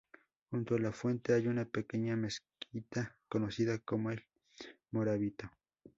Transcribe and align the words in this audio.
Junto 0.49 0.73
a 0.73 0.79
la 0.79 0.91
fuente 0.91 1.31
hay 1.35 1.45
una 1.47 1.63
pequeña 1.65 2.15
mezquita 2.15 3.15
conocida 3.29 3.77
como 3.77 4.09
El 4.09 4.25
Morabito. 4.89 5.51